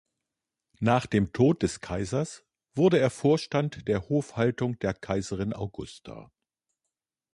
Nach 0.79 1.05
dem 1.05 1.31
Tod 1.31 1.61
des 1.61 1.79
Kaisers 1.79 2.43
wurde 2.73 2.97
er 2.97 3.11
Vorstand 3.11 3.87
der 3.87 4.09
Hofhaltung 4.09 4.79
der 4.79 4.95
Kaiserin 4.95 5.53
Augusta. 5.53 6.31